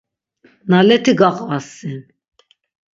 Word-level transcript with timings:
Naleti 0.69 1.11
gaqvas 1.19 1.65
sin! 1.77 1.99